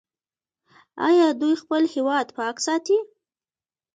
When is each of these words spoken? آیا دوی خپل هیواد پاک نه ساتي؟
آیا 1.07 1.27
دوی 1.39 1.53
خپل 1.61 1.83
هیواد 1.93 2.27
پاک 2.37 2.55
نه 2.59 2.63
ساتي؟ 2.65 2.97